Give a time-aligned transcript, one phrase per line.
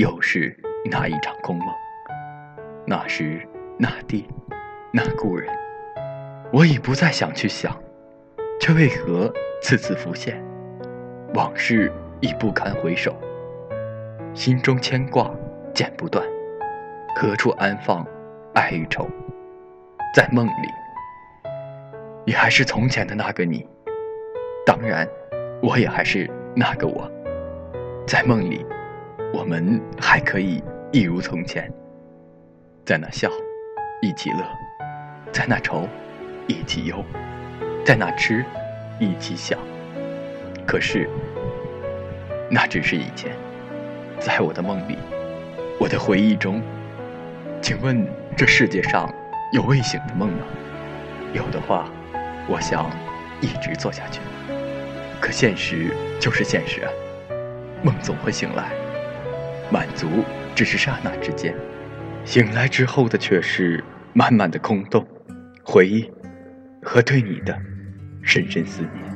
[0.00, 0.56] 又是
[0.90, 1.66] 那一场空梦。
[2.86, 3.46] 那时
[3.78, 4.26] 那地
[4.90, 5.46] 那故人，
[6.50, 7.70] 我已不再想去想，
[8.58, 10.42] 却为何次次浮现？
[11.34, 13.14] 往事已不堪回首，
[14.32, 15.30] 心中牵挂
[15.74, 16.26] 剪不断，
[17.14, 18.02] 何处安放
[18.54, 19.06] 爱与愁？
[20.14, 20.68] 在梦里，
[22.24, 23.68] 你还是从前的那个你，
[24.64, 25.06] 当然，
[25.60, 26.26] 我也还是
[26.56, 27.06] 那个我。
[28.06, 28.64] 在梦里，
[29.32, 31.72] 我们还可以一如从前，
[32.84, 33.30] 在那笑，
[34.02, 34.38] 一起乐；
[35.32, 35.88] 在那愁，
[36.48, 36.96] 一起忧；
[37.84, 38.44] 在那吃，
[38.98, 39.58] 一起想。
[40.66, 41.08] 可是，
[42.50, 43.30] 那只是以前，
[44.18, 44.98] 在我的梦里，
[45.78, 46.60] 我的回忆中，
[47.62, 48.04] 请问
[48.36, 49.12] 这世界上
[49.52, 50.44] 有未醒的梦吗？
[51.32, 51.88] 有的话，
[52.48, 52.90] 我想
[53.40, 54.20] 一直做下去。
[55.20, 56.90] 可现实就是现实啊。
[57.82, 58.72] 梦总会醒来，
[59.70, 60.08] 满足
[60.54, 61.54] 只是刹那之间，
[62.24, 65.06] 醒来之后的却是满满的空洞、
[65.62, 66.10] 回忆
[66.82, 67.56] 和对你的
[68.22, 69.09] 深深思念。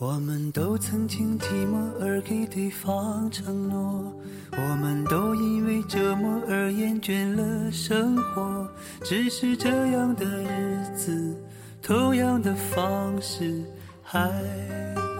[0.00, 4.10] 我们都曾经寂寞而给对方承诺，
[4.50, 8.66] 我们都因为折磨而厌倦了生活。
[9.04, 11.36] 只是这样的日子，
[11.82, 13.62] 同样的方式，
[14.02, 14.26] 还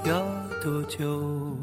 [0.07, 0.25] 要
[0.63, 1.55] 多久？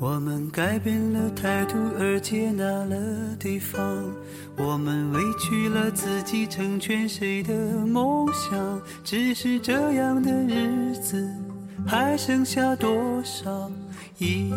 [0.00, 2.96] 我们改变了态度而接纳了
[3.36, 3.82] 对方，
[4.56, 7.52] 我们委屈了自己成全谁的
[7.84, 8.80] 梦想？
[9.02, 11.28] 只是这样的日子
[11.84, 13.68] 还剩下多少
[14.18, 14.52] 已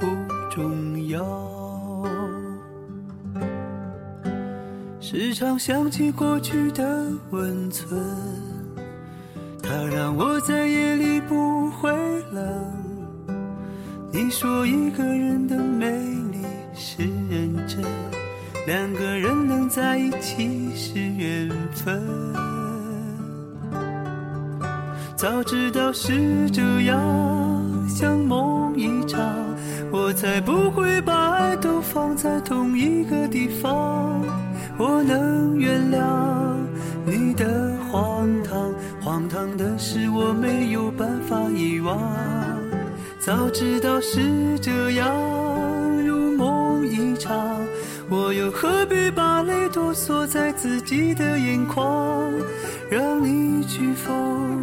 [0.00, 0.06] 不
[0.50, 1.22] 重要。
[4.98, 8.00] 时常想起过去的温存，
[9.62, 11.92] 它让我在夜里不会
[12.32, 12.83] 冷。
[14.14, 15.90] 你说一个人的美
[16.30, 16.38] 丽
[16.72, 17.82] 是认真，
[18.64, 22.00] 两个人能在一起是缘分。
[25.16, 27.02] 早知道是这样，
[27.88, 29.20] 像梦一场，
[29.90, 34.22] 我才不会把爱都放在同一个地方。
[34.78, 36.54] 我能原谅
[37.04, 41.98] 你的荒唐，荒唐的是我没有办法遗忘。
[43.24, 45.10] 早知道是这样，
[46.06, 47.58] 如梦一场，
[48.10, 52.30] 我又何必把泪都锁在自己的眼眶？
[52.90, 54.62] 让你去疯，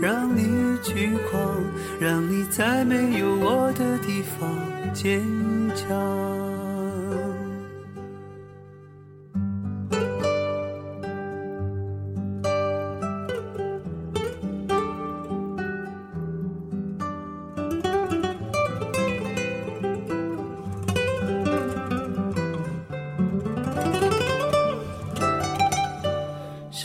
[0.00, 1.42] 让你去狂，
[1.98, 4.48] 让你在没有我的地方
[4.94, 5.20] 坚
[5.74, 6.45] 强。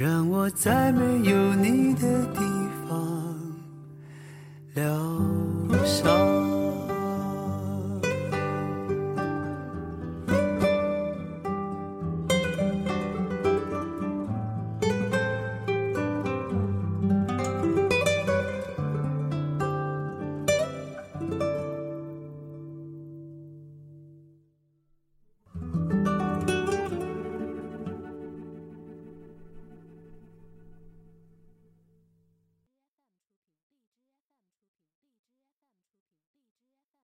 [0.00, 2.40] 让我在没有你的地
[2.88, 3.36] 方
[4.72, 5.39] 疗伤。